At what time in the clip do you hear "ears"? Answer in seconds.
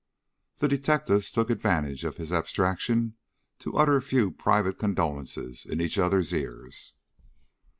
6.33-6.93